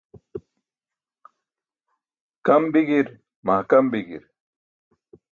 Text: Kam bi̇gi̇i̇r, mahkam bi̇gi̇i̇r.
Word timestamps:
Kam 2.45 2.63
bi̇gi̇i̇r, 2.73 3.07
mahkam 3.45 3.85
bi̇gi̇i̇r. 3.91 4.23